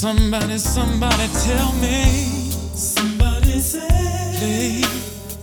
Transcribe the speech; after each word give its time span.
Somebody, 0.00 0.58
somebody 0.58 1.26
tell 1.44 1.72
me. 1.72 2.04
Somebody 2.72 3.58
say, 3.58 3.88
hey, 4.38 4.84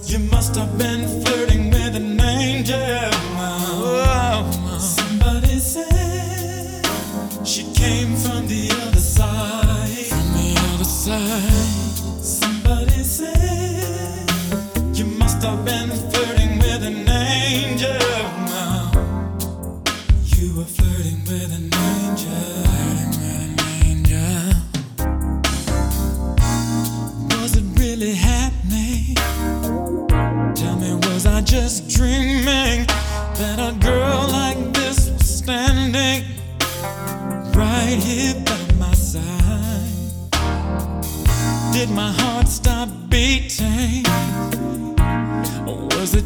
you 0.06 0.20
must 0.32 0.56
have 0.56 0.78
been 0.78 1.26
flirting 1.26 1.72
with 1.72 1.94
an 1.98 2.22
angel. 2.22 3.15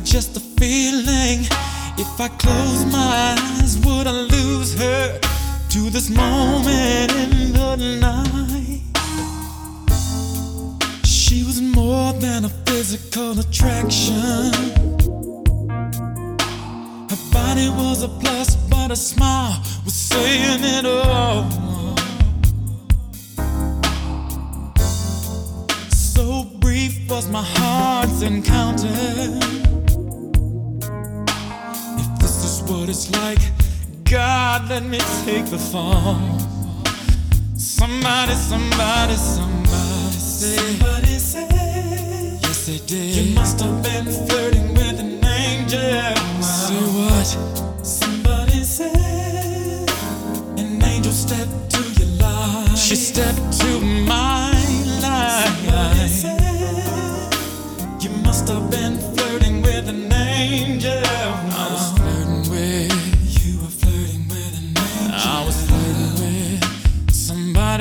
Just 0.09 0.35
a 0.35 0.39
feeling? 0.39 1.41
If 1.99 2.19
I 2.19 2.29
close 2.39 2.83
my 2.91 3.35
eyes, 3.37 3.77
would 3.85 4.07
I 4.07 4.11
lose 4.11 4.73
her 4.79 5.19
to 5.69 5.89
this 5.91 6.09
moment 6.09 7.11
in 7.13 7.53
the 7.53 7.75
night? 8.01 8.81
She 11.05 11.43
was 11.43 11.61
more 11.61 12.11
than 12.13 12.45
a 12.45 12.49
physical 12.65 13.39
attraction 13.39 14.51
Her 17.11 17.21
body 17.31 17.69
was 17.69 18.01
a 18.01 18.07
plus, 18.07 18.55
but 18.55 18.89
a 18.89 18.95
smile 18.95 19.61
was 19.85 19.93
saying 19.93 20.63
it 20.63 20.85
all. 20.87 21.45
So 25.91 26.45
brief 26.59 26.97
was 27.07 27.29
my 27.29 27.43
heart's 27.43 28.23
encounter. 28.23 29.68
What 32.69 32.87
it's 32.89 33.09
like, 33.11 33.39
God, 34.03 34.69
let 34.69 34.83
me 34.83 34.99
take 35.25 35.45
the 35.45 35.57
fall. 35.57 36.19
Somebody, 37.55 38.33
somebody, 38.33 39.15
somebody 39.15 40.17
say. 40.17 40.55
Somebody 40.55 41.17
say. 41.17 41.47
Yes, 42.43 42.67
they 42.67 42.77
did. 42.85 43.15
You 43.15 43.35
must 43.35 43.59
have 43.61 43.81
been 43.81 44.05
flirting 44.27 44.73
with 44.73 44.99
an 44.99 45.23
angel. 45.25 46.15
Say 46.41 46.81
what? 46.97 47.85
Somebody 47.85 48.63
said 48.63 49.89
an 50.57 50.83
angel 50.83 51.11
stepped 51.11 51.71
to 51.71 51.81
your 51.99 52.09
life. 52.19 52.77
She 52.77 52.95
stepped 52.95 53.59
to 53.61 53.79
my 53.81 54.38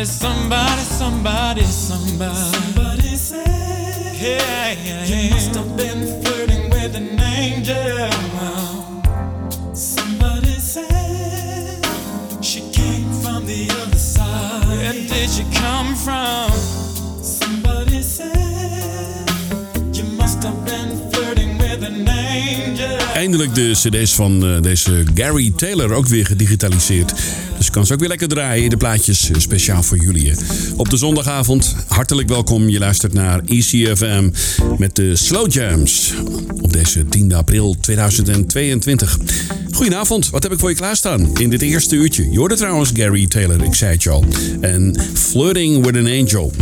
somebody, 0.04 0.82
somebody, 0.82 1.62
somebody, 1.62 1.64
somebody. 1.64 2.34
Somebody 2.34 3.16
said, 3.16 4.16
yeah, 4.16 4.72
yeah, 4.72 5.04
yeah. 5.04 5.24
You 5.24 5.30
must 5.30 5.54
have 5.56 5.76
been 5.76 6.22
flirting 6.22 6.70
with 6.70 6.94
an 6.94 7.18
angel. 7.20 8.10
Somebody 9.74 10.54
said, 10.60 11.84
she 12.40 12.60
came 12.70 13.10
from 13.22 13.46
the 13.46 13.68
other 13.82 13.98
side. 13.98 14.68
Where 14.68 14.92
did 14.92 15.30
you 15.36 15.44
come 15.58 15.94
from? 15.96 16.47
Eindelijk 23.18 23.54
de 23.54 23.70
cd's 23.72 24.14
van 24.14 24.44
uh, 24.44 24.60
deze 24.60 25.04
Gary 25.14 25.52
Taylor 25.56 25.92
ook 25.92 26.06
weer 26.06 26.26
gedigitaliseerd. 26.26 27.12
Dus 27.56 27.70
kan 27.70 27.86
ze 27.86 27.92
ook 27.92 27.98
weer 27.98 28.08
lekker 28.08 28.28
draaien. 28.28 28.70
De 28.70 28.76
plaatjes 28.76 29.30
uh, 29.30 29.36
speciaal 29.38 29.82
voor 29.82 29.96
jullie. 29.96 30.34
Op 30.76 30.90
de 30.90 30.96
zondagavond, 30.96 31.74
hartelijk 31.88 32.28
welkom. 32.28 32.68
Je 32.68 32.78
luistert 32.78 33.12
naar 33.12 33.40
ECFM 33.44 34.30
met 34.76 34.96
de 34.96 35.16
Slow 35.16 35.52
Jams. 35.52 36.14
Op 36.60 36.72
deze 36.72 37.04
10 37.04 37.32
april 37.32 37.76
2022. 37.80 39.18
Goedenavond, 39.72 40.30
wat 40.30 40.42
heb 40.42 40.52
ik 40.52 40.58
voor 40.58 40.70
je 40.70 40.76
klaarstaan 40.76 41.36
in 41.36 41.50
dit 41.50 41.62
eerste 41.62 41.96
uurtje? 41.96 42.30
Je 42.30 42.38
hoorde 42.38 42.56
trouwens 42.56 42.90
Gary 42.94 43.26
Taylor, 43.26 43.64
ik 43.64 43.74
zei 43.74 43.92
het 43.92 44.02
je 44.02 44.10
al. 44.10 44.24
En 44.60 45.00
Flirting 45.14 45.84
with 45.84 45.96
an 45.96 46.06
Angel. 46.06 46.52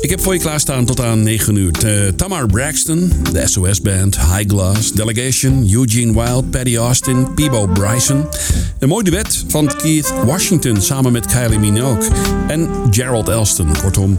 Ik 0.00 0.10
heb 0.10 0.20
voor 0.20 0.34
je 0.34 0.40
klaarstaan 0.40 0.84
tot 0.84 1.00
aan 1.00 1.22
9 1.22 1.56
uur. 1.56 1.72
Uh, 1.84 2.08
Tamar 2.08 2.46
Braxton, 2.46 3.12
de 3.32 3.46
SOS 3.48 3.80
Band, 3.80 4.16
High 4.16 4.48
Glass, 4.50 4.92
Delegation, 4.92 5.68
Eugene 5.72 6.12
Wild, 6.12 6.50
Paddy 6.50 6.76
Austin, 6.76 7.34
Peebo 7.34 7.66
Bryson. 7.66 8.26
Een 8.78 8.88
mooi 8.88 9.04
duet 9.04 9.44
van 9.48 9.66
Keith 9.76 10.12
Washington 10.24 10.82
samen 10.82 11.12
met 11.12 11.26
Kylie 11.26 11.58
Minogue 11.58 12.08
en 12.48 12.68
Gerald 12.90 13.28
Elston. 13.28 13.76
Kortom, 13.82 14.18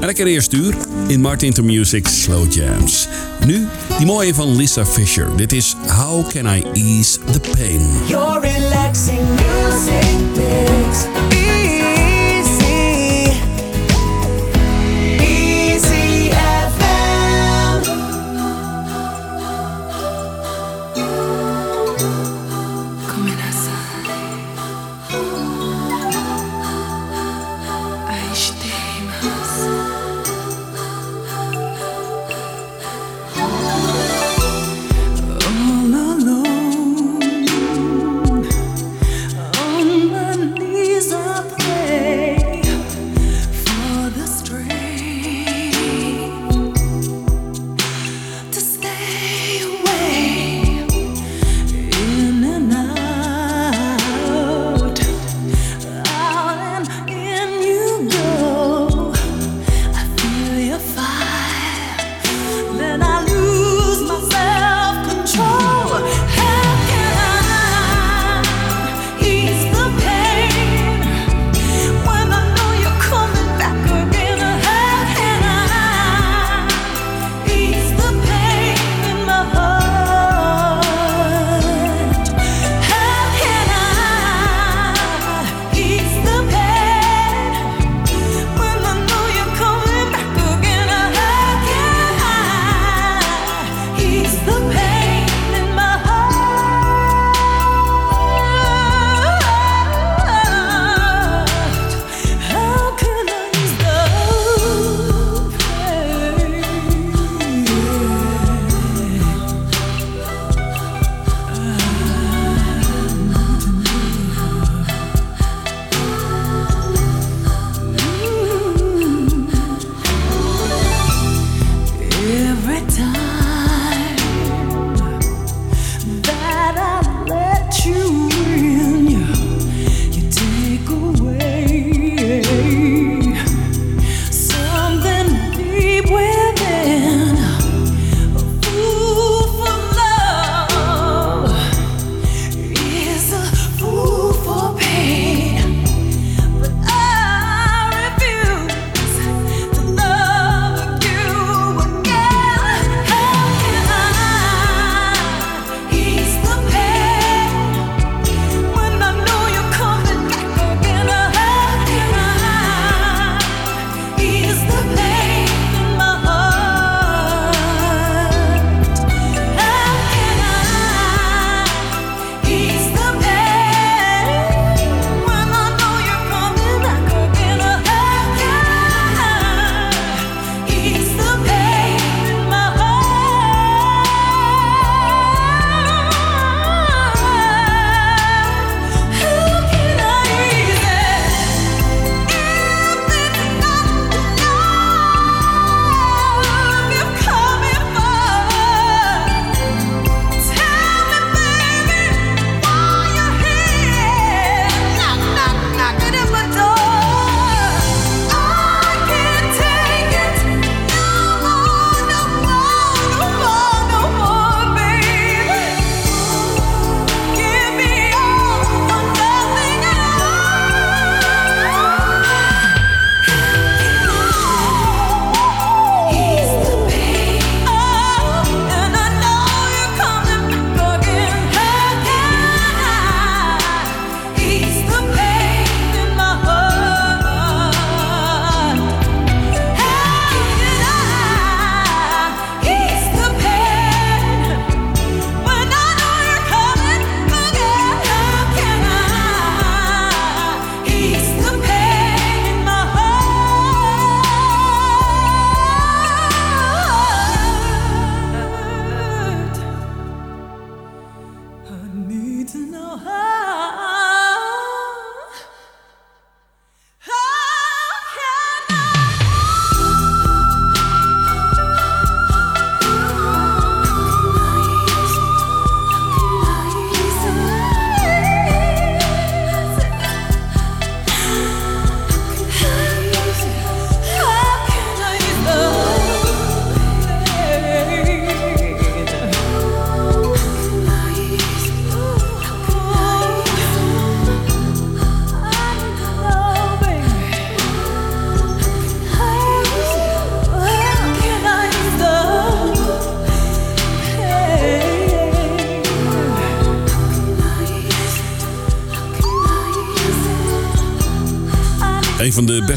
elke 0.00 0.24
eerste 0.24 0.56
uur 0.56 0.74
in 1.06 1.20
Martin 1.20 1.52
to 1.52 1.62
Music 1.62 2.06
Slow 2.06 2.52
Jams. 2.52 3.08
Nu 3.46 3.66
die 3.96 4.06
mooie 4.06 4.34
van 4.34 4.56
Lisa 4.56 4.86
Fisher. 4.86 5.36
Dit 5.36 5.52
is 5.52 5.76
How 5.86 6.28
Can 6.28 6.46
I 6.46 6.62
Ease 6.72 7.18
the 7.32 7.40
Pain. 7.40 7.88
Your 8.06 8.40
relaxing 8.40 9.28
music 9.28 10.08
mix. 10.36 11.27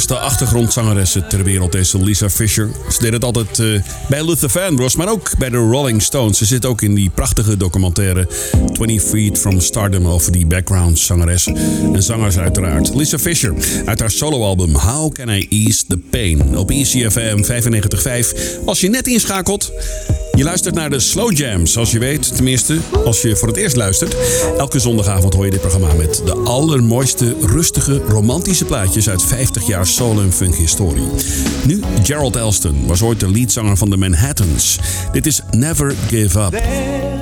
Beste 0.07 0.19
achtergrondzangeressen 0.19 1.27
ter 1.27 1.43
wereld, 1.43 1.71
deze 1.71 2.03
Lisa 2.03 2.29
Fisher. 2.29 2.69
Ze 2.89 2.99
deed 2.99 3.13
het 3.13 3.23
altijd 3.23 3.59
uh, 3.59 3.81
bij 4.09 4.25
Luther 4.25 4.49
Vandross, 4.49 4.95
maar 4.95 5.09
ook 5.09 5.37
bij 5.37 5.49
de 5.49 5.57
Rolling 5.57 6.01
Stones. 6.01 6.37
Ze 6.37 6.45
zit 6.45 6.65
ook 6.65 6.81
in 6.81 6.93
die 6.93 7.09
prachtige 7.09 7.57
documentaire 7.57 8.27
20 8.73 9.01
Feet 9.01 9.37
from 9.37 9.59
Stardom 9.59 10.07
over 10.07 10.31
die 10.31 10.45
background 10.45 10.99
zangeres 10.99 11.47
en 11.93 12.03
zangers 12.03 12.37
uiteraard. 12.37 12.95
Lisa 12.95 13.19
Fisher 13.19 13.53
uit 13.85 13.99
haar 13.99 14.11
soloalbum 14.11 14.75
How 14.75 15.13
Can 15.13 15.29
I 15.29 15.47
Ease 15.49 15.85
the 15.87 15.97
Pain 15.97 16.57
op 16.57 16.71
ECFM 16.71 17.43
95.5. 17.43 18.65
Als 18.65 18.79
je 18.79 18.89
net 18.89 19.07
inschakelt, 19.07 19.71
je 20.31 20.43
luistert 20.43 20.75
naar 20.75 20.89
de 20.89 20.99
Slow 20.99 21.37
Jam, 21.37 21.65
zoals 21.65 21.91
je 21.91 21.99
weet. 21.99 22.35
Tenminste, 22.35 22.79
als 23.05 23.21
je 23.21 23.35
voor 23.35 23.47
het 23.47 23.57
eerst 23.57 23.75
luistert. 23.75 24.15
Elke 24.57 24.79
zondagavond 24.79 25.33
hoor 25.33 25.45
je 25.45 25.51
dit 25.51 25.59
programma 25.59 25.93
met 25.93 26.21
de 26.25 26.33
allermooiste, 26.33 27.35
rustige, 27.41 28.01
romantische 28.07 28.65
plaatjes 28.65 29.09
uit 29.09 29.23
50 29.23 29.67
jaar 29.67 29.87
soul 29.87 30.21
en 30.21 30.33
funk 30.33 30.55
historie. 30.55 31.07
Nu 31.65 31.81
Gerald 32.03 32.35
Elston 32.35 32.87
was 32.87 33.01
ooit 33.01 33.19
de 33.19 33.31
leadzanger 33.31 33.77
van 33.77 33.89
de 33.89 33.97
Manhattans. 33.97 34.79
Dit 35.11 35.25
is 35.25 35.41
Never 35.51 35.95
Give 36.07 36.39
Up. 36.39 37.20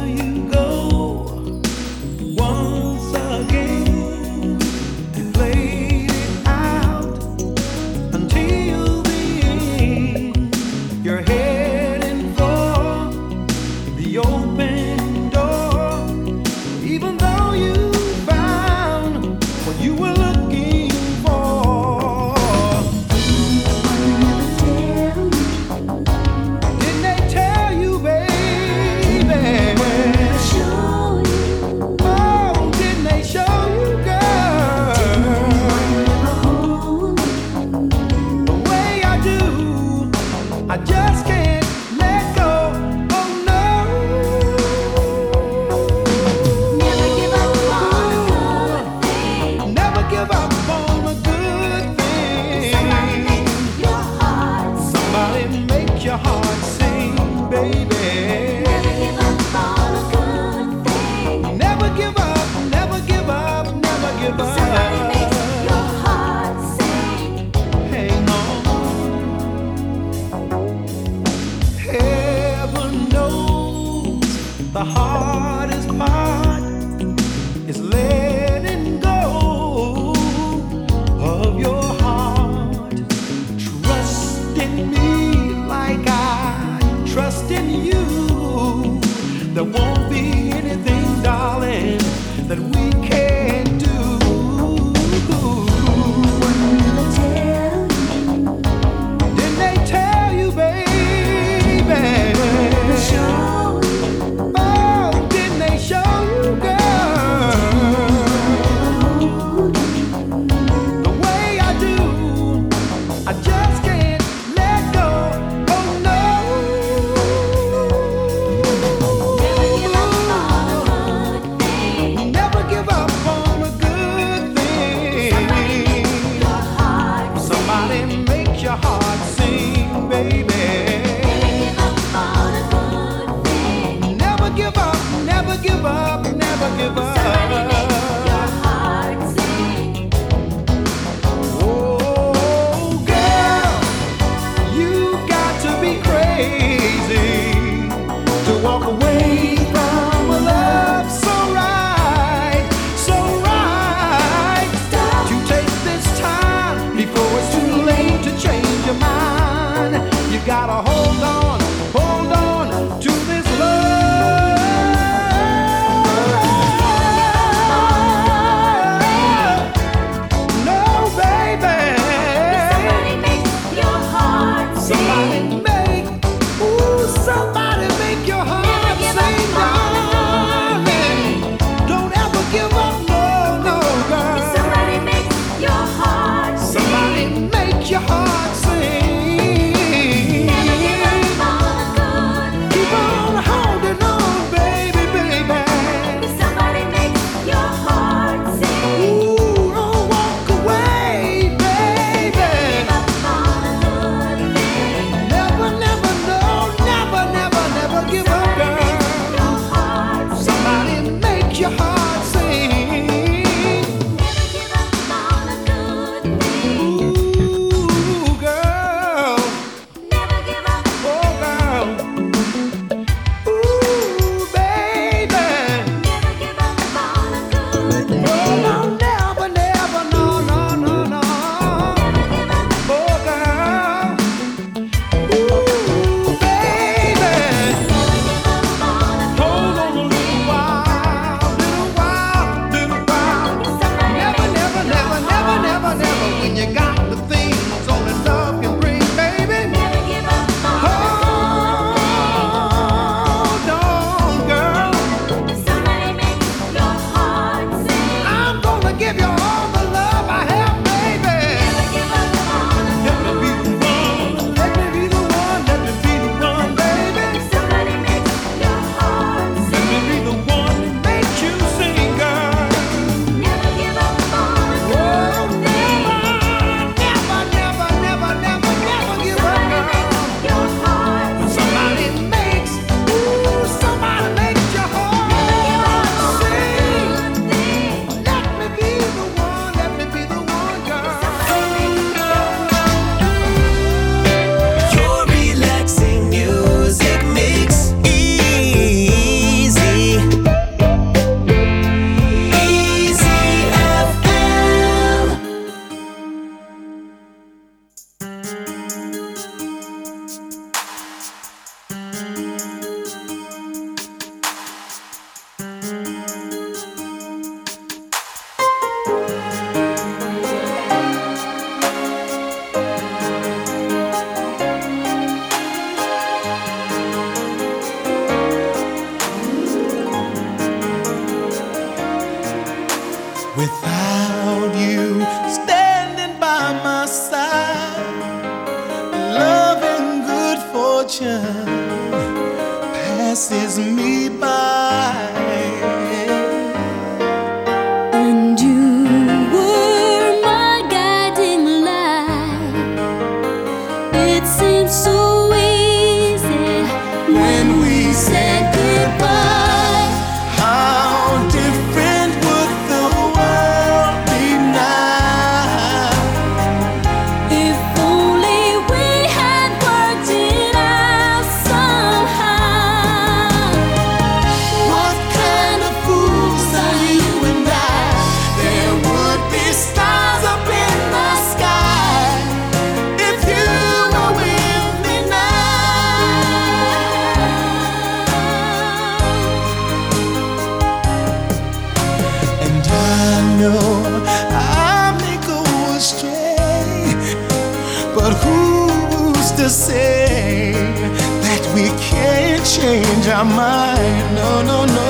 say 399.79 400.73
that 400.73 401.63
we 401.73 401.87
can't 401.99 402.65
change 402.65 403.27
our 403.29 403.45
mind. 403.45 404.35
No, 404.35 404.61
no, 404.61 404.85
no. 404.85 405.08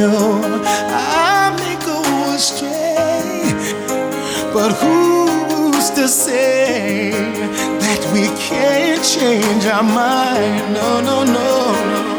know 0.00 0.40
I 0.88 1.54
may 1.60 1.76
go 1.84 2.00
astray, 2.34 3.52
but 4.54 4.72
who's 4.80 5.90
to 5.90 6.08
say 6.08 7.10
that 7.10 8.00
we 8.14 8.24
can't 8.48 9.04
change 9.04 9.66
our 9.66 9.82
mind? 9.82 10.72
No, 10.72 11.00
no, 11.02 11.24
no, 11.24 11.64
no. 11.84 12.09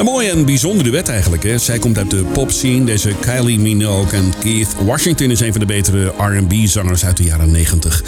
Een 0.00 0.06
mooie 0.06 0.30
en 0.30 0.44
bijzondere 0.44 0.90
duet 0.90 1.08
eigenlijk. 1.08 1.42
Hè? 1.42 1.58
Zij 1.58 1.78
komt 1.78 1.98
uit 1.98 2.10
de 2.10 2.24
popscene. 2.32 2.84
Deze 2.84 3.14
Kylie 3.20 3.58
Minogue 3.58 4.18
en 4.18 4.32
Keith 4.40 4.74
Washington 4.84 5.30
is 5.30 5.40
een 5.40 5.50
van 5.50 5.60
de 5.60 5.66
betere 5.66 6.12
R&B-zangers 6.18 7.04
uit 7.04 7.16
de 7.16 7.22
jaren 7.22 7.50
90. 7.50 8.02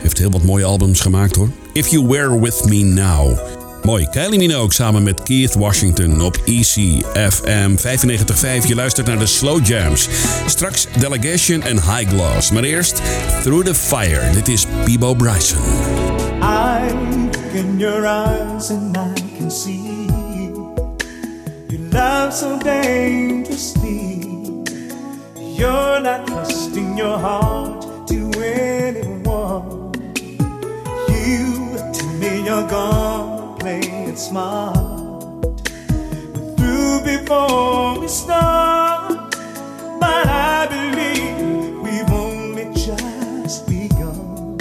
Heeft 0.00 0.18
heel 0.18 0.30
wat 0.30 0.42
mooie 0.42 0.64
albums 0.64 1.00
gemaakt 1.00 1.36
hoor. 1.36 1.50
If 1.72 1.88
You 1.88 2.06
Were 2.06 2.40
With 2.40 2.64
Me 2.64 2.82
Now. 2.82 3.38
Mooi. 3.82 4.08
Kylie 4.10 4.38
Minogue 4.38 4.72
samen 4.72 5.02
met 5.02 5.22
Keith 5.22 5.54
Washington 5.54 6.20
op 6.20 6.36
ECFM 6.44 7.76
95.5. 7.76 8.66
Je 8.66 8.74
luistert 8.74 9.06
naar 9.06 9.18
de 9.18 9.26
Slow 9.26 9.66
Jams. 9.66 10.08
Straks 10.46 10.86
Delegation 10.98 11.62
en 11.62 11.74
High 11.74 12.08
Gloss. 12.08 12.50
Maar 12.50 12.64
eerst 12.64 13.00
Through 13.42 13.66
the 13.66 13.74
Fire. 13.74 14.30
Dit 14.32 14.48
is 14.48 14.66
Bebo 14.84 15.14
Bryson. 15.14 15.60
I 16.42 16.94
in 17.54 17.78
your 17.78 18.04
eyes 18.04 18.70
and 18.70 18.96
I 18.96 19.22
can 19.38 19.50
see 19.50 19.85
love 21.96 22.30
so 22.30 22.58
dangerously. 22.58 24.20
You're 25.58 26.00
not 26.00 26.26
trusting 26.26 26.98
your 26.98 27.18
heart 27.18 28.06
to 28.08 28.18
anyone. 28.36 29.94
You 31.08 31.78
tell 31.96 32.12
me 32.20 32.44
you're 32.44 32.68
gonna 32.68 33.56
play 33.58 33.80
it 33.80 34.18
smart. 34.18 34.76
We're 36.34 36.52
through 36.58 36.96
before 37.12 37.98
we 38.00 38.08
start, 38.08 39.30
but 39.98 40.26
I 40.28 40.66
believe 40.74 41.80
we've 41.84 42.12
only 42.12 42.66
just 42.74 43.66
begun. 43.66 44.58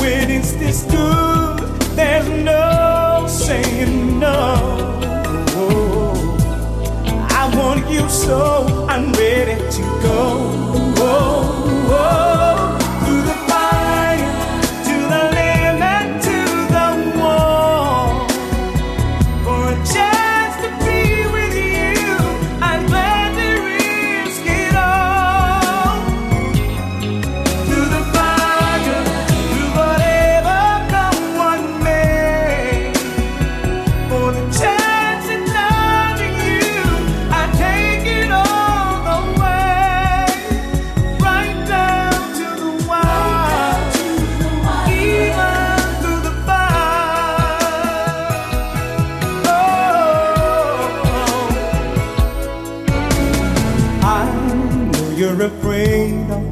When 0.00 0.30
it's 0.30 0.52
this 0.52 0.84
good, 0.84 1.58
there's 1.98 2.28
no 2.50 3.26
saying 3.28 4.20
no. 4.20 4.97
Want 7.58 7.90
you 7.90 8.08
so 8.08 8.86
I'm 8.88 9.12
ready 9.14 9.56
to 9.76 9.82
go. 10.02 10.58
Through 10.94 11.57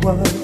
world. 0.07 0.36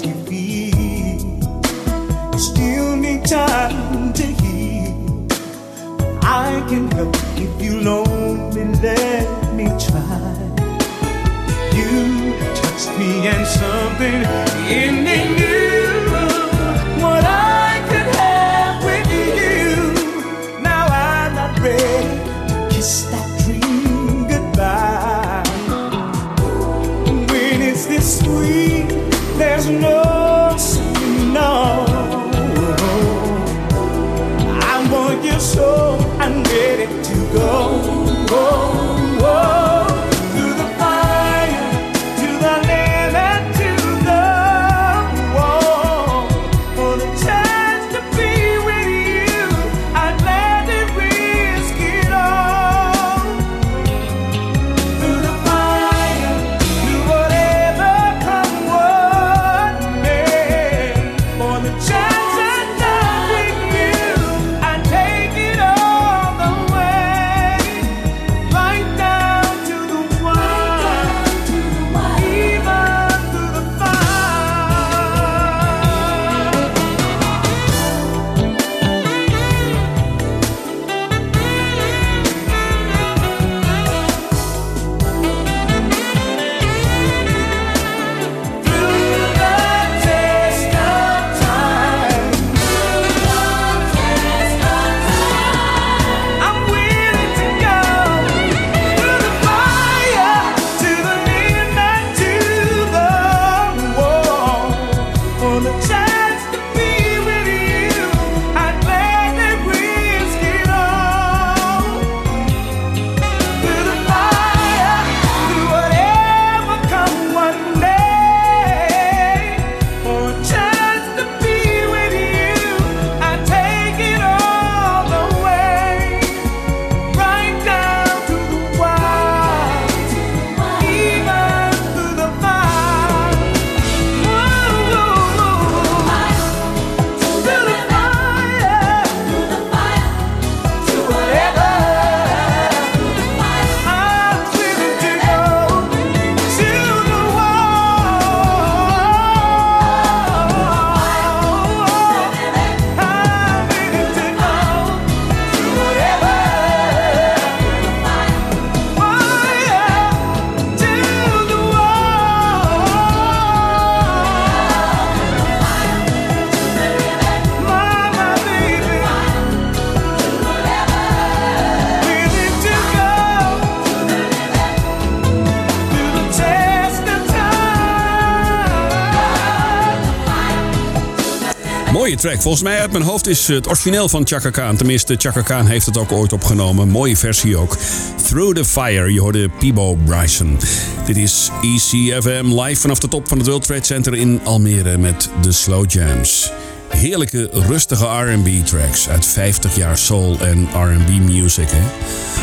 Track. 182.23 182.43
Volgens 182.43 182.63
mij 182.63 182.79
uit 182.79 182.93
mijn 182.93 183.05
hoofd 183.05 183.27
is 183.27 183.49
het 183.49 183.67
origineel 183.67 184.09
van 184.09 184.27
Chaka 184.27 184.51
Khan. 184.51 184.77
Tenminste, 184.77 185.15
Chaka 185.19 185.41
Khan 185.41 185.67
heeft 185.67 185.87
het 185.87 185.99
ook 185.99 186.13
ooit 186.13 186.33
opgenomen. 186.33 186.89
Mooie 186.89 187.17
versie 187.17 187.57
ook. 187.57 187.77
Through 188.25 188.55
the 188.55 188.65
Fire. 188.65 189.13
Je 189.13 189.21
hoorde 189.21 189.49
Peebo 189.49 189.95
Bryson. 189.95 190.59
Dit 191.07 191.17
is 191.17 191.51
ECFM 191.61 192.61
live 192.61 192.81
vanaf 192.81 192.99
de 192.99 193.09
top 193.09 193.29
van 193.29 193.39
het 193.39 193.47
World 193.47 193.67
Trade 193.67 193.85
Center 193.85 194.15
in 194.15 194.41
Almere 194.45 194.99
met 194.99 195.31
de 195.41 195.53
Slow 195.53 195.91
Jams. 195.91 196.53
Heerlijke, 196.89 197.49
rustige 197.53 198.05
R&B 198.05 198.67
tracks 198.67 199.09
uit 199.09 199.27
50 199.27 199.77
jaar 199.77 199.99
soul 199.99 200.39
en 200.41 200.69
R&B 200.75 201.31
music. 201.31 201.69
Hè? 201.71 201.83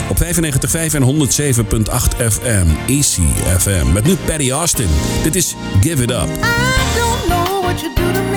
Op 0.10 0.24
95.5 0.24 0.94
en 0.94 1.04
107.8 1.04 2.32
FM, 2.32 2.68
ECFM. 2.88 3.92
Met 3.94 4.04
nu 4.04 4.16
Patty 4.26 4.52
Austin. 4.52 4.90
Dit 5.24 5.36
is 5.36 5.56
Give 5.82 6.04
It 6.04 6.12
Up. 6.12 6.28
I 6.28 7.00
don't 7.00 7.26
know 7.28 7.62
what 7.64 7.80
you 7.80 7.94
do 7.96 8.29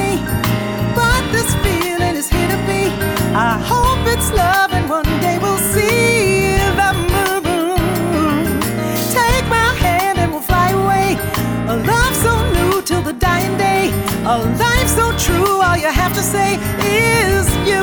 I 3.35 3.59
hope 3.59 4.07
it's 4.07 4.31
love, 4.33 4.73
and 4.73 4.90
one 4.90 5.07
day 5.23 5.38
we'll 5.38 5.57
see 5.57 6.53
the 6.77 6.92
moon. 7.12 8.61
Take 9.11 9.47
my 9.49 9.73
hand 9.81 10.18
and 10.18 10.31
we'll 10.33 10.42
fly 10.42 10.68
away. 10.71 11.16
A 11.66 11.77
love 11.77 12.14
so 12.14 12.35
new 12.53 12.83
till 12.83 13.01
the 13.01 13.14
dying 13.14 13.57
day. 13.57 13.90
A 14.27 14.37
life 14.37 14.88
so 14.88 15.16
true, 15.16 15.62
all 15.62 15.79
you 15.79 15.88
have 15.88 16.12
to 16.12 16.23
say 16.23 16.59
is 16.85 17.49
you 17.66 17.81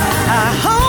I 0.00 0.54
hope 0.62 0.87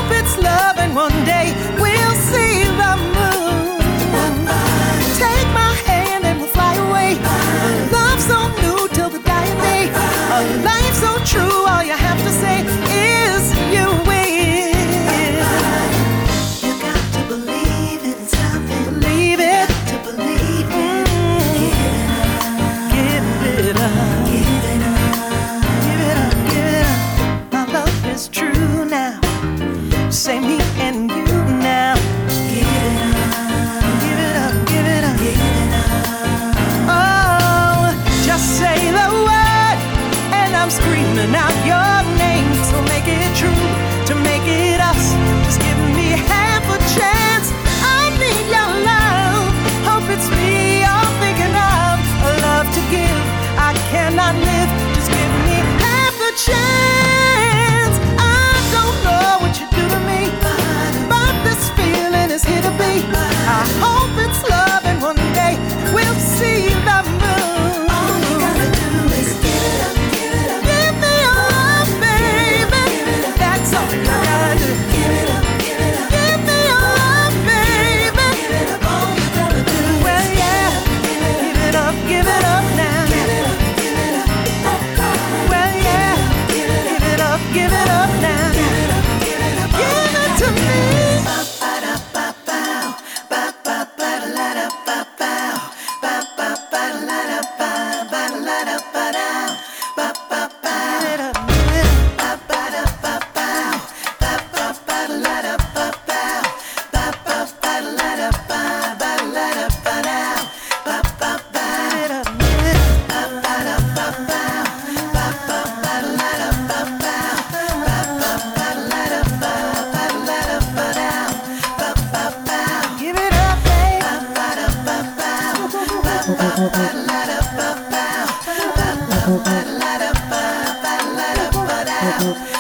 Oh, 132.22 132.59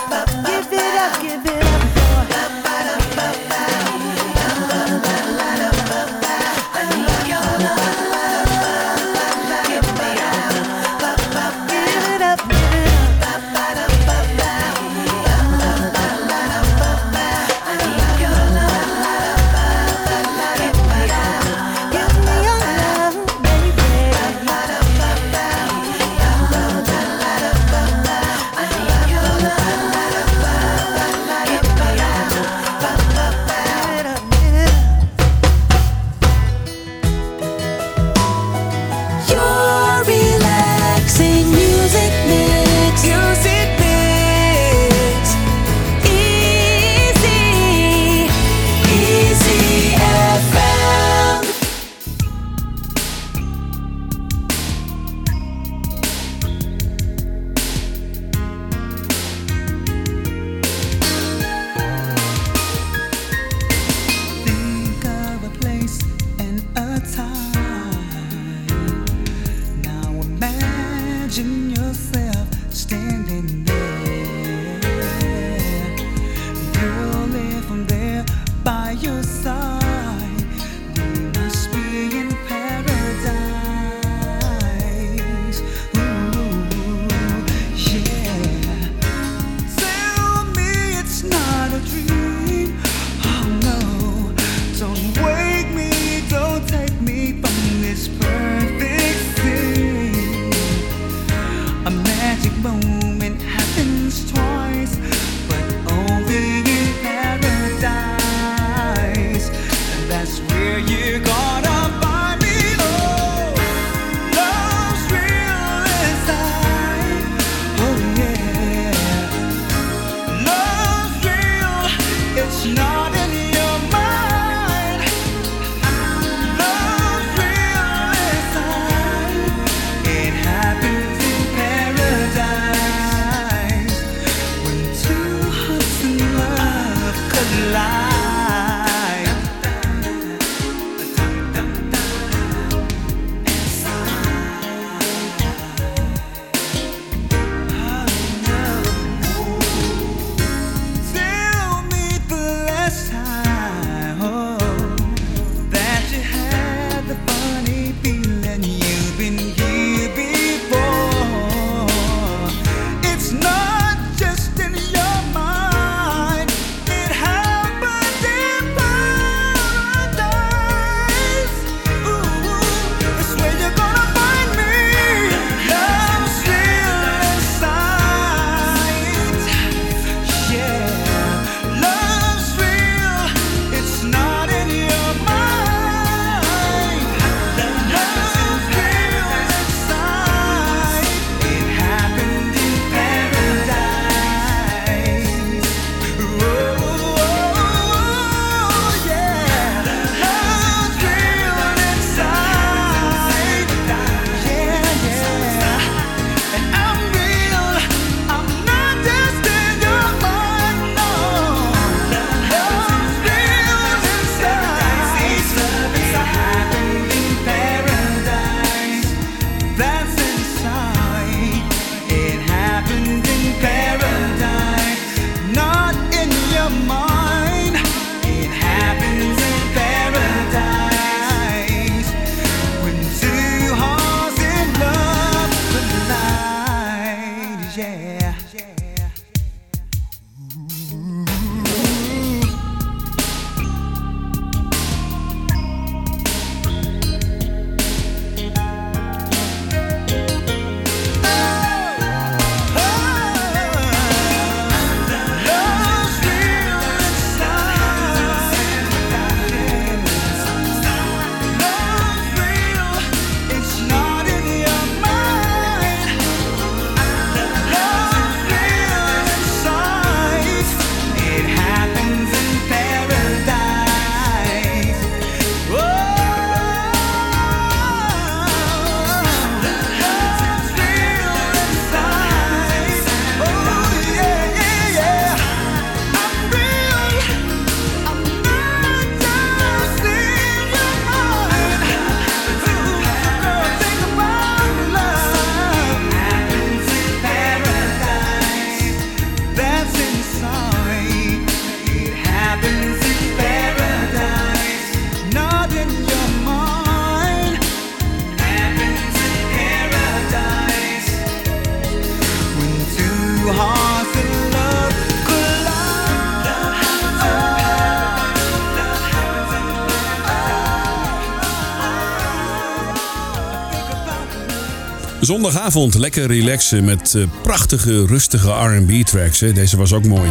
Zondagavond 325.29 325.95
lekker 325.95 326.27
relaxen 326.27 326.85
met 326.85 327.15
eh, 327.15 327.23
prachtige, 327.41 328.05
rustige 328.05 328.49
R&B 328.49 329.05
tracks. 329.05 329.39
Hè. 329.39 329.53
Deze 329.53 329.77
was 329.77 329.93
ook 329.93 330.05
mooi. 330.05 330.29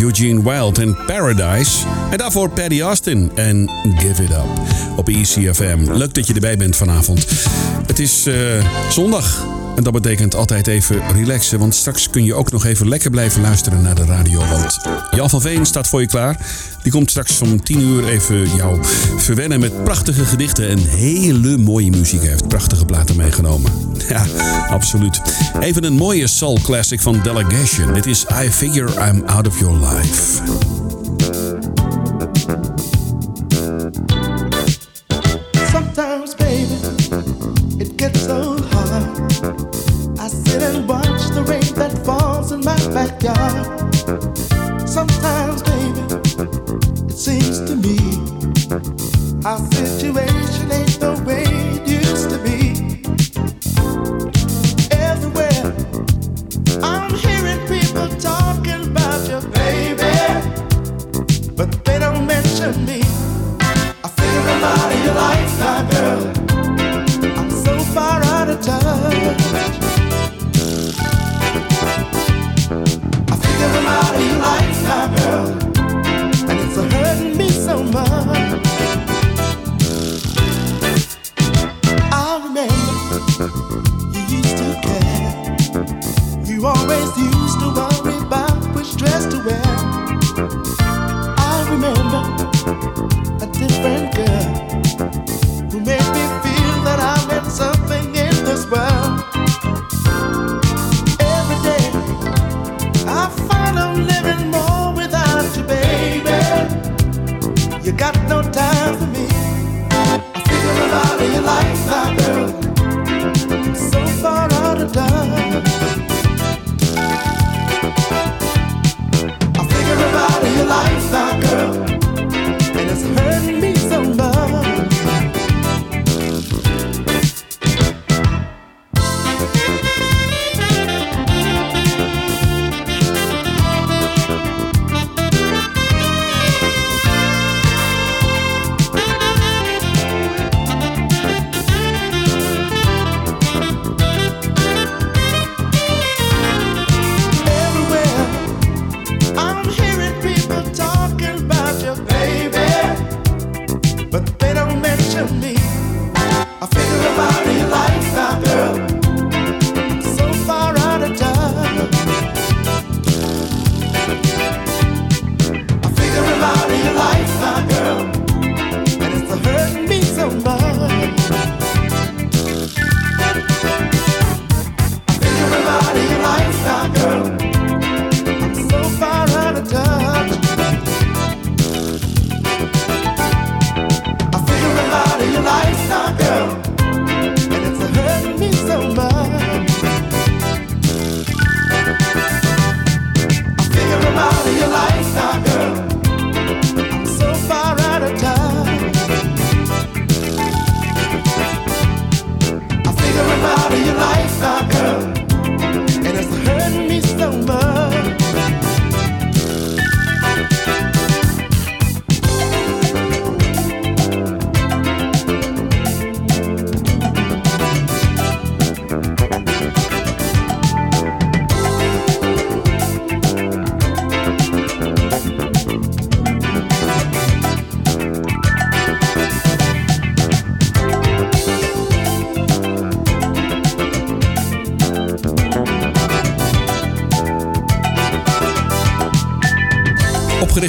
Eugene 0.00 0.42
Wild 0.42 0.78
en 0.78 0.96
Paradise. 1.06 1.86
En 2.10 2.18
daarvoor 2.18 2.50
Paddy 2.50 2.80
Austin 2.80 3.30
en 3.34 3.70
Give 3.96 4.22
It 4.22 4.30
Up 4.30 4.60
op 4.96 5.08
ECFM. 5.08 5.92
Leuk 5.92 6.14
dat 6.14 6.26
je 6.26 6.34
erbij 6.34 6.56
bent 6.56 6.76
vanavond. 6.76 7.26
Het 7.86 7.98
is 7.98 8.26
eh, 8.26 8.34
zondag. 8.90 9.57
En 9.78 9.84
dat 9.84 9.92
betekent 9.92 10.34
altijd 10.34 10.66
even 10.66 11.12
relaxen, 11.12 11.58
want 11.58 11.74
straks 11.74 12.10
kun 12.10 12.24
je 12.24 12.34
ook 12.34 12.50
nog 12.50 12.64
even 12.64 12.88
lekker 12.88 13.10
blijven 13.10 13.40
luisteren 13.40 13.82
naar 13.82 13.94
de 13.94 14.04
radio. 14.04 14.38
Want 14.38 14.78
Jan 15.10 15.30
van 15.30 15.40
Veen 15.40 15.66
staat 15.66 15.88
voor 15.88 16.00
je 16.00 16.06
klaar. 16.06 16.46
Die 16.82 16.92
komt 16.92 17.10
straks 17.10 17.40
om 17.40 17.62
10 17.62 17.80
uur 17.80 18.08
even 18.08 18.56
jou 18.56 18.78
verwennen 19.16 19.60
met 19.60 19.84
prachtige 19.84 20.24
gedichten 20.24 20.68
en 20.68 20.78
hele 20.78 21.56
mooie 21.56 21.90
muziek. 21.90 22.20
Hij 22.20 22.28
heeft 22.28 22.48
prachtige 22.48 22.84
platen 22.84 23.16
meegenomen. 23.16 23.72
Ja, 24.08 24.24
absoluut. 24.70 25.20
Even 25.60 25.84
een 25.84 25.96
mooie 25.96 26.26
soul 26.26 26.58
classic 26.62 27.00
van 27.00 27.20
Delegation. 27.22 27.92
Dit 27.92 28.06
is 28.06 28.24
I 28.44 28.50
Figure 28.50 29.08
I'm 29.08 29.22
Out 29.26 29.46
of 29.46 29.58
Your 29.58 29.78
Life. 29.78 30.87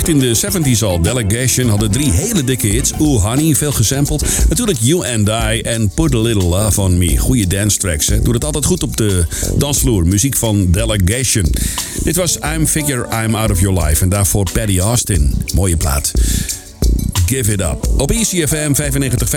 In 0.10 0.20
de 0.20 0.36
70s 0.36 0.84
al, 0.84 1.02
Delegation 1.02 1.70
hadden 1.70 1.92
drie 1.92 2.12
hele 2.12 2.44
dikke 2.44 2.68
hits. 2.68 2.94
Ooh 3.00 3.24
Honey, 3.24 3.56
veel 3.56 3.72
gesampled. 3.72 4.46
Natuurlijk 4.50 4.78
You 4.82 5.08
and 5.08 5.28
I 5.28 5.62
en 5.62 5.90
Put 5.90 6.16
a 6.16 6.18
Little 6.18 6.44
Love 6.44 6.82
on 6.82 6.98
Me. 6.98 7.18
Goede 7.18 7.48
dance 7.48 7.78
tracks, 7.78 8.08
hè. 8.08 8.16
Het 8.16 8.44
altijd 8.44 8.66
goed 8.66 8.84
op 8.84 8.98
de 8.98 9.26
dansvloer. 9.58 10.08
Muziek 10.08 10.36
van 10.36 10.72
Delegation. 10.72 11.46
Dit 12.04 12.16
was 12.16 12.38
I'm 12.56 12.68
Figure 12.68 13.24
I'm 13.24 13.36
Out 13.36 13.52
of 13.52 13.60
Your 13.60 13.84
Life. 13.84 14.04
En 14.04 14.10
daarvoor 14.10 14.52
Paddy 14.52 14.80
Austin. 14.80 15.34
Mooie 15.54 15.78
plaat. 15.78 16.12
Give 17.26 17.52
It 17.52 17.62
Up. 17.62 17.90
Op 17.98 18.12
ECFM 18.12 18.74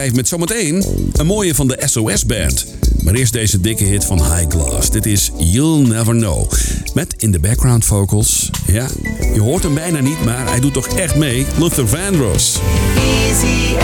95.5 0.09 0.14
met 0.14 0.29
zometeen 0.29 0.85
een 1.12 1.27
mooie 1.27 1.55
van 1.55 1.68
de 1.68 1.83
SOS 1.85 2.27
Band. 2.27 2.66
Maar 3.03 3.14
eerst 3.14 3.33
deze 3.33 3.61
dikke 3.61 3.85
hit 3.85 4.05
van 4.05 4.18
High 4.18 4.49
Glass. 4.49 4.91
Dit 4.91 5.07
is 5.07 5.31
You'll 5.39 5.87
Never 5.87 6.14
Know. 6.14 6.51
Met 6.95 7.14
in 7.16 7.31
de 7.31 7.41
background 7.41 7.85
vocals. 7.85 8.51
Ja, 8.73 8.87
je 9.35 9.41
hoort 9.41 9.62
hem 9.62 9.75
bijna 9.75 10.01
niet, 10.01 10.25
maar 10.25 10.49
hij 10.49 10.61
doet 10.61 10.73
toch 10.73 10.87
echt 10.87 11.16
mee. 11.16 11.47
Luther 11.59 11.89
Vandross. 11.89 12.59
Easy 12.97 13.75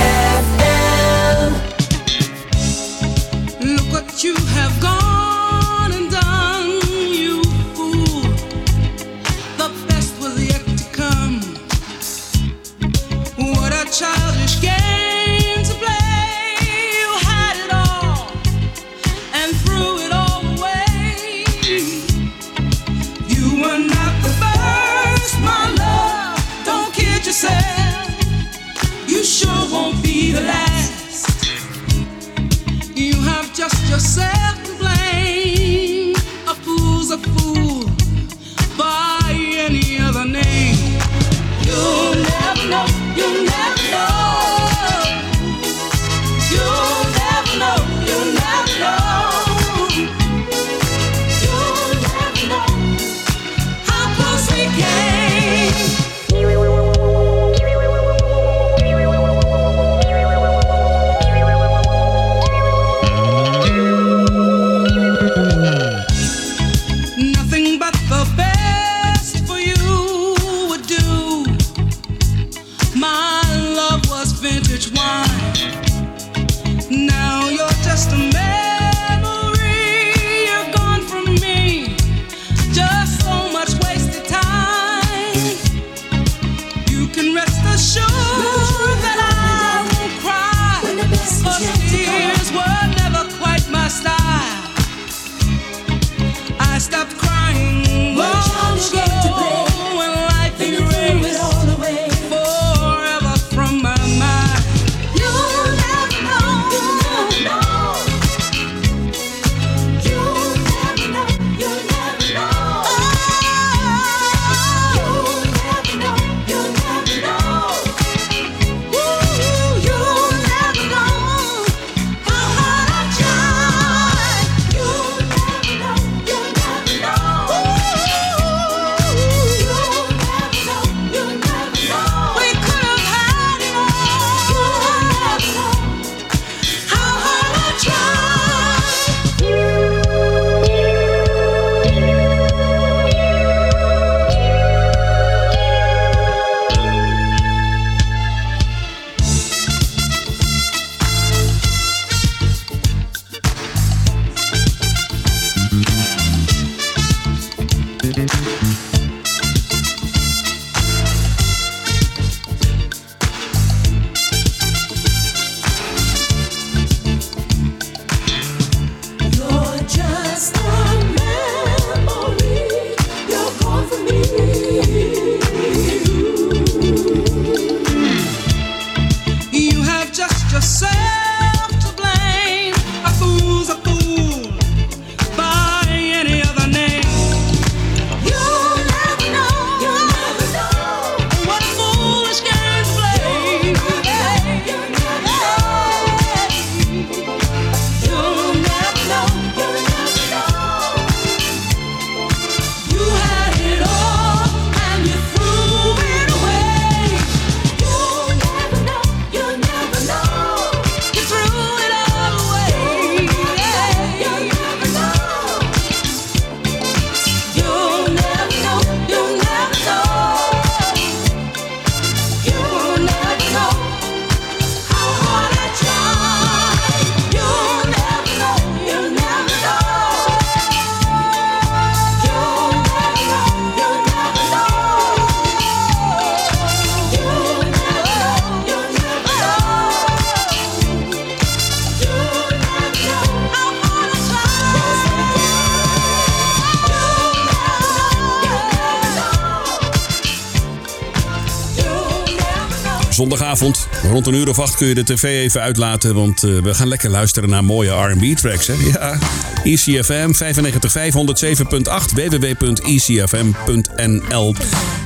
Rond 253.61 254.27
een 254.27 254.35
uur 254.35 254.49
of 254.49 254.59
acht 254.59 254.77
kun 254.77 254.87
je 254.87 254.95
de 254.95 255.05
tv 255.05 255.23
even 255.23 255.61
uitlaten, 255.61 256.15
want 256.15 256.43
eh, 256.43 256.59
we 256.59 256.75
gaan 256.75 256.89
lekker 256.89 257.11
luisteren 257.11 257.49
naar 257.49 257.65
mooie 257.65 257.91
R&B-tracks. 257.91 258.67
Hè? 258.67 258.75
Ja, 258.75 259.19
ECFM 259.65 260.33
95.5 260.33 260.39
107.8 260.39 262.15
www.ecfm.nl 262.15 263.35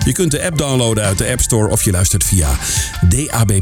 Je 0.05 0.13
kunt 0.13 0.31
de 0.31 0.45
app 0.45 0.59
downloaden 0.59 1.05
uit 1.05 1.19
de 1.19 1.31
App 1.31 1.41
Store 1.41 1.69
of 1.69 1.83
je 1.83 1.91
luistert 1.91 2.25
via 2.25 2.59
DAB+, 3.09 3.59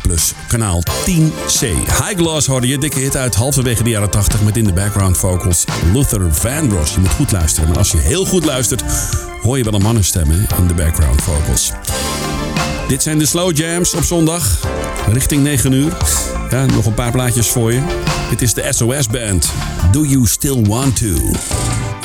kanaal 0.49 0.83
10C. 1.07 1.61
High 1.61 2.17
Gloss 2.17 2.47
hoorde 2.47 2.67
je, 2.67 2.79
dikke 2.79 2.99
hit 2.99 3.17
uit 3.17 3.35
halverwege 3.35 3.83
de 3.83 3.91
jaren 3.91 4.11
80 4.11 4.43
met 4.43 4.57
in 4.57 4.65
de 4.65 4.73
background 4.73 5.17
vocals 5.17 5.65
Luther 5.93 6.35
Vandross. 6.35 6.95
Je 6.95 7.01
moet 7.01 7.11
goed 7.11 7.33
luisteren, 7.33 7.69
maar 7.69 7.79
als 7.79 7.91
je 7.91 7.99
heel 7.99 8.25
goed 8.25 8.45
luistert, 8.45 8.83
hoor 9.43 9.59
je 9.59 9.65
wel 9.65 9.75
een 9.75 9.83
mannenstem 9.83 10.31
in 10.31 10.67
de 10.67 10.75
background 10.75 11.23
vocals. 11.23 11.73
Dit 12.91 13.03
zijn 13.03 13.19
de 13.19 13.27
slow 13.27 13.57
jams 13.57 13.95
op 13.95 14.03
zondag, 14.03 14.59
richting 15.13 15.43
9 15.43 15.73
uur. 15.73 15.97
Nog 16.75 16.87
een 16.87 16.95
paar 16.95 17.11
plaatjes 17.11 17.49
voor 17.49 17.73
je. 17.73 17.83
Dit 18.31 18.43
is 18.43 18.55
de 18.55 18.67
SOS 18.71 19.07
Band. 19.07 19.53
Do 19.93 20.05
You 20.05 20.27
Still 20.27 20.63
Want 20.63 20.97
To? 20.97 22.00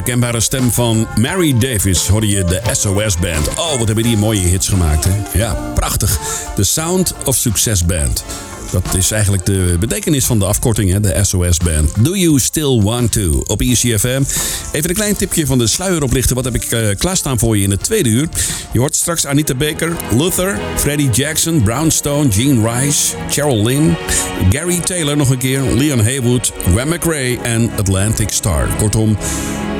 Herkenbare 0.00 0.40
stem 0.40 0.70
van 0.70 1.06
Mary 1.16 1.58
Davis 1.58 2.06
hoorde 2.06 2.28
je 2.28 2.44
de 2.44 2.60
SOS 2.72 3.16
Band. 3.16 3.48
Oh, 3.48 3.78
wat 3.78 3.86
hebben 3.86 4.04
die 4.04 4.16
mooie 4.16 4.40
hits 4.40 4.68
gemaakt, 4.68 5.04
hè? 5.04 5.38
Ja, 5.38 5.54
prachtig. 5.74 6.18
De 6.56 6.64
Sound 6.64 7.14
of 7.24 7.36
Success 7.36 7.84
Band. 7.84 8.24
Dat 8.70 8.94
is 8.94 9.10
eigenlijk 9.10 9.46
de 9.46 9.76
betekenis 9.80 10.24
van 10.24 10.38
de 10.38 10.44
afkorting, 10.44 10.90
hè? 10.90 11.00
de 11.00 11.18
SOS 11.22 11.56
Band. 11.56 12.04
Do 12.04 12.16
You 12.16 12.38
Still 12.38 12.82
Want 12.82 13.12
To? 13.12 13.42
Op 13.46 13.60
ECFM. 13.60 14.22
Even 14.72 14.88
een 14.88 14.94
klein 14.94 15.16
tipje 15.16 15.46
van 15.46 15.58
de 15.58 15.66
sluier 15.66 16.02
oplichten. 16.02 16.34
Wat 16.34 16.44
heb 16.44 16.54
ik 16.54 16.64
eh, 16.64 16.88
klaarstaan 16.98 17.38
voor 17.38 17.56
je 17.56 17.62
in 17.62 17.70
het 17.70 17.82
tweede 17.82 18.08
uur? 18.08 18.28
Je 18.72 18.78
hoort 18.78 18.96
straks 18.96 19.26
Anita 19.26 19.54
Baker, 19.54 19.96
Luther, 20.16 20.58
Freddie 20.76 21.10
Jackson, 21.10 21.62
Brownstone, 21.62 22.32
Gene 22.32 22.70
Rice, 22.70 23.16
Cheryl 23.30 23.64
Lynn, 23.64 23.96
Gary 24.50 24.78
Taylor 24.78 25.16
nog 25.16 25.30
een 25.30 25.38
keer, 25.38 25.62
Leon 25.62 26.00
Haywood, 26.00 26.52
Gwen 26.70 26.88
McRae 26.88 27.38
en 27.42 27.70
Atlantic 27.76 28.28
Star. 28.32 28.68
Kortom, 28.78 29.16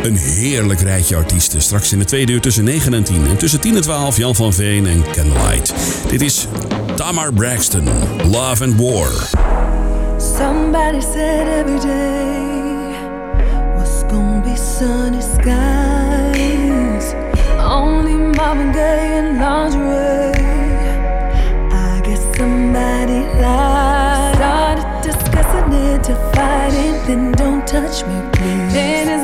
een 0.02 0.16
heerlijk 0.16 0.80
rijtje 0.80 1.16
artiesten. 1.16 1.62
Straks 1.62 1.92
in 1.92 1.98
de 1.98 2.04
tweede 2.04 2.32
uur 2.32 2.40
tussen 2.40 2.64
9 2.64 2.94
en 2.94 3.04
10. 3.04 3.26
En 3.26 3.36
tussen 3.36 3.60
10 3.60 3.76
en 3.76 3.82
12 3.82 4.16
Jan 4.16 4.34
van 4.34 4.52
Veen 4.52 4.86
en 4.86 5.04
Ken 5.12 5.32
Light. 5.32 5.74
Dit 6.08 6.20
is 6.20 6.46
Tamar 6.96 7.32
Braxton, 7.32 7.84
Love 8.30 8.64
and 8.64 8.74
War. 8.80 9.08
Somebody 10.18 11.00
said 11.00 11.46
every 11.46 11.78
day 11.80 12.94
was 13.76 14.02
gonna 14.10 14.40
be 14.40 14.56
sunny 14.56 15.20
skies. 15.20 17.14
Only 17.58 18.12
Marvin 18.12 18.72
Gaye 18.72 19.18
and 19.18 19.38
lingerie. 19.38 20.44
I 21.72 22.00
guess 22.02 22.20
somebody 22.36 23.20
lied. 23.40 24.34
Started 24.34 25.02
discussing 25.02 25.72
it 25.72 26.04
to 26.04 26.14
fighting, 26.34 27.06
then 27.06 27.32
don't 27.32 27.66
touch 27.66 28.04
me, 28.06 28.20
please. 28.32 29.19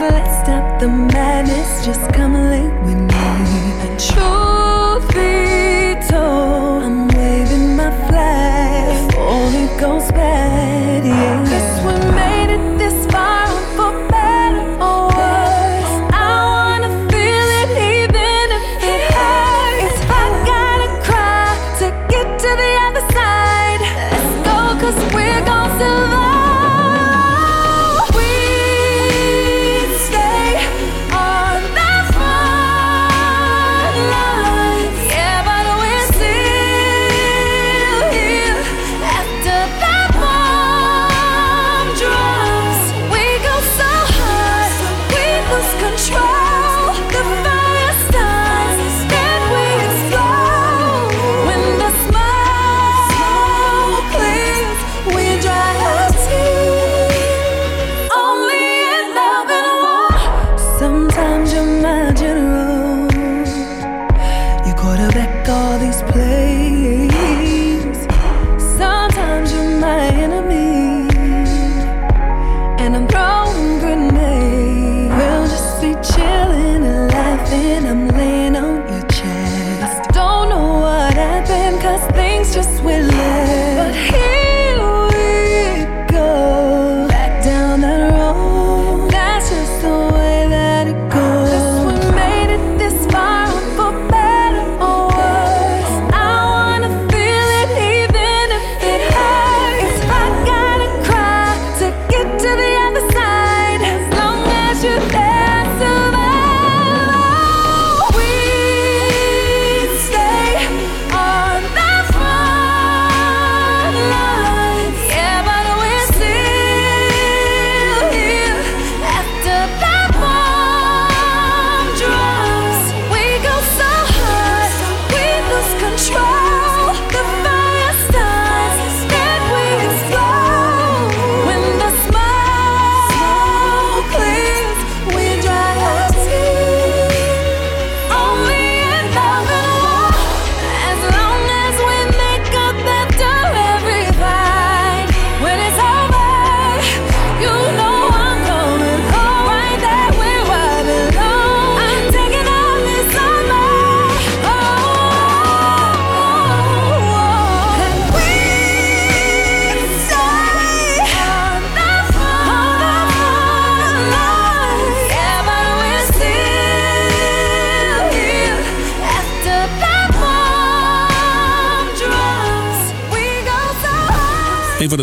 The 0.86 0.92
madness, 0.92 1.84
just 1.84 2.12
come 2.12 2.34
late 2.34 2.72
with 2.84 2.96
me. 2.96 4.35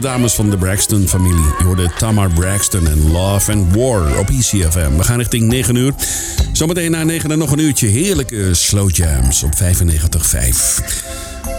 Dames 0.03 0.33
van 0.33 0.49
de 0.49 0.57
Braxton-familie. 0.57 1.53
Je 1.57 1.63
hoorde 1.63 1.91
Tamar 1.97 2.29
Braxton 2.29 2.87
en 2.87 3.11
Love 3.11 3.51
and 3.51 3.75
War 3.75 4.19
op 4.19 4.29
ECFM. 4.29 4.97
We 4.97 5.03
gaan 5.03 5.17
richting 5.17 5.47
9 5.47 5.75
uur. 5.75 5.93
Zometeen 6.51 6.91
na 6.91 7.03
9 7.03 7.31
en 7.31 7.37
nog 7.37 7.51
een 7.51 7.59
uurtje 7.59 7.87
heerlijke 7.87 8.53
slow 8.53 8.95
jams 8.95 9.43
op 9.43 9.53
95.5. 9.55 9.59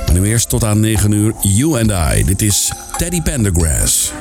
Maar 0.07 0.13
nu 0.13 0.27
eerst 0.27 0.49
tot 0.49 0.65
aan 0.65 0.81
9 0.81 1.13
uur 1.13 1.33
You 1.41 1.81
and 1.81 2.17
I. 2.17 2.25
Dit 2.25 2.43
is 2.43 2.73
Teddy 2.97 3.23
Pendergrass. 3.23 4.13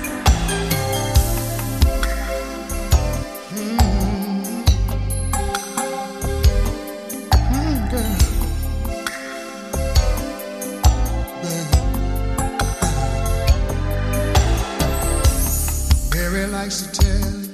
Mary 16.34 16.48
likes 16.48 16.82
to 16.82 17.00
tell 17.00 17.32
you 17.42 17.50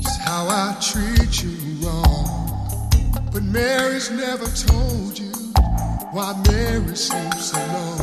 just 0.00 0.20
how 0.22 0.48
I 0.48 0.74
treat 0.80 1.42
you 1.42 1.52
wrong. 1.84 2.88
But 3.30 3.42
Mary's 3.42 4.10
never 4.10 4.46
told 4.46 5.18
you 5.18 5.30
why 6.12 6.32
Mary 6.48 6.96
seems 6.96 7.50
so 7.52 7.58
long. 7.58 7.98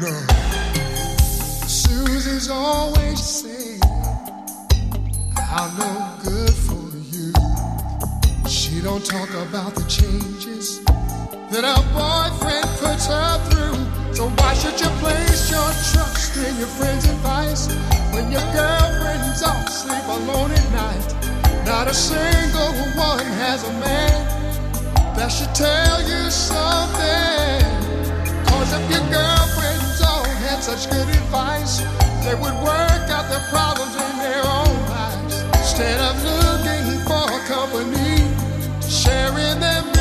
No. 0.00 0.10
Susie's 1.68 2.50
always 2.50 3.22
saying 3.22 3.80
how 5.36 5.70
no 5.78 6.18
good 6.24 6.54
for 6.66 6.90
you. 7.14 7.32
She 8.50 8.80
don't 8.80 9.06
talk 9.06 9.30
about 9.46 9.76
the 9.76 9.86
changes 9.86 10.82
that 11.52 11.62
her 11.62 11.82
boyfriend 11.94 12.66
puts 12.80 13.06
her 13.06 13.38
through. 13.48 14.12
So 14.12 14.28
why 14.28 14.54
should 14.54 14.80
you 14.80 14.90
place 14.98 15.52
your 15.52 15.70
trust 15.92 16.36
in 16.36 16.56
your 16.58 16.66
friend's 16.66 17.04
advice 17.04 17.68
when 18.18 18.32
your 18.32 18.46
girlfriend's 18.52 19.42
off 19.44 19.68
sleep 19.68 20.06
alone 20.18 20.50
at 20.50 20.66
night? 20.72 21.06
Not 21.64 21.86
a 21.86 21.94
single 21.94 22.72
one 22.98 23.30
has 23.44 23.62
a 23.62 23.72
man 23.78 24.18
that 25.14 25.28
should 25.28 25.54
tell 25.54 25.98
you 26.02 26.22
something. 26.30 27.62
Cause 28.48 28.70
if 28.74 28.84
your 28.90 29.06
girlfriends 29.14 30.00
all 30.02 30.26
had 30.44 30.58
such 30.70 30.90
good 30.90 31.08
advice, 31.20 31.78
they 32.24 32.34
would 32.34 32.56
work 32.66 33.04
out 33.16 33.26
their 33.30 33.44
problems 33.54 33.94
in 33.94 34.14
their 34.26 34.42
own 34.58 34.76
lives. 34.94 35.34
Instead 35.62 35.98
of 36.08 36.14
looking 36.26 36.86
for 37.06 37.26
company, 37.46 38.18
sharing 38.90 39.60
their 39.60 39.97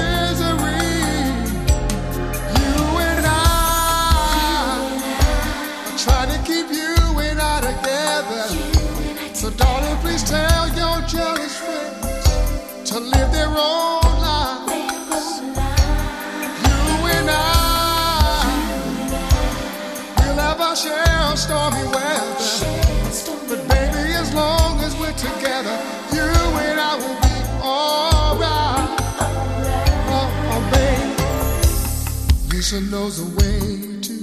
Lisa 32.67 32.81
knows 32.91 33.19
a 33.19 33.25
way 33.37 34.01
to 34.01 34.13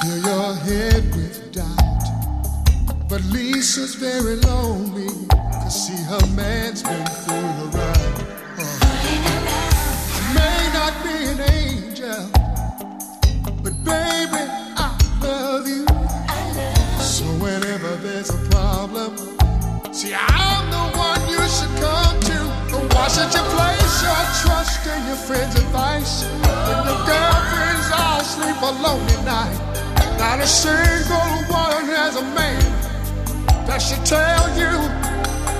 fill 0.00 0.18
your 0.18 0.54
head 0.66 1.04
with 1.14 1.52
doubt. 1.52 3.08
But 3.08 3.22
Lisa's 3.26 3.94
very 3.94 4.34
lonely, 4.34 5.06
see 5.70 5.96
her 6.04 6.26
man's 6.34 6.82
been 6.82 7.06
through 7.06 7.34
her 7.34 7.68
right. 7.74 8.14
Oh. 8.58 8.78
Uh, 8.78 10.34
may 10.34 10.60
not 10.78 10.94
be 11.02 11.16
an 11.32 11.40
angel, 11.50 12.22
but 13.62 13.74
baby, 13.84 14.42
I 14.78 14.94
love 15.22 15.66
you. 15.66 15.86
So 17.02 17.24
whenever 17.42 17.96
there's 17.96 18.30
a 18.30 18.38
problem, 18.50 19.16
see, 19.92 20.14
I'm 20.14 20.70
the 20.70 20.84
one 20.98 21.20
you 21.28 21.42
should 21.48 21.74
come 21.82 22.20
to. 22.30 22.38
Why 22.94 23.08
should 23.08 23.32
you 23.34 23.44
place 23.56 24.02
your 24.06 24.22
trust 24.42 24.86
in 24.86 25.06
your 25.06 25.16
friend's 25.16 25.56
advice 25.56 26.24
when 26.24 26.78
your 26.86 27.00
girlfriends 27.10 27.90
all 27.92 28.22
sleep 28.22 28.60
alone 28.62 29.06
at 29.16 29.24
night? 29.24 29.58
Not 30.18 30.40
a 30.40 30.46
single 30.46 31.32
one 31.50 31.86
has 31.90 32.16
a 32.16 32.22
man 32.22 32.62
that 33.66 33.78
should 33.78 34.04
tell 34.06 34.46
you 34.56 35.05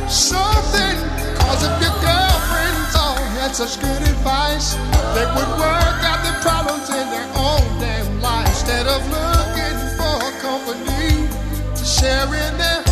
something. 0.08 0.96
Cause 1.42 1.62
if 1.66 1.74
your 1.82 1.96
girlfriends 2.02 2.94
all 2.94 3.18
had 3.38 3.54
such 3.54 3.80
good 3.80 4.02
advice, 4.02 4.74
they 5.14 5.26
would 5.34 5.52
work 5.58 5.98
out 6.06 6.22
their 6.22 6.38
problems 6.42 6.88
in 6.90 7.06
their 7.10 7.28
own 7.34 7.64
damn 7.80 8.20
life 8.20 8.48
instead 8.48 8.86
of 8.86 9.02
looking 9.10 9.78
for 9.98 10.18
company 10.42 11.26
to 11.74 11.84
share 11.84 12.26
in 12.26 12.52
their 12.58 12.82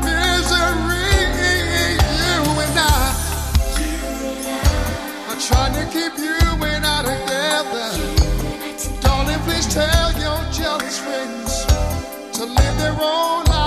misery. 0.00 1.12
You 2.20 2.40
and 2.64 2.78
I 2.78 3.04
are 5.28 5.40
trying 5.40 5.74
to 5.76 5.84
keep 5.92 6.16
you 6.18 6.40
and 6.64 6.84
I 6.86 7.02
together. 7.04 7.88
Darling, 9.02 9.40
please 9.40 9.66
tell 9.72 10.12
your 10.20 10.40
jealous 10.52 10.98
friends 10.98 11.66
to 12.36 12.44
live 12.44 12.78
their 12.78 12.96
own 13.00 13.44
life. 13.44 13.65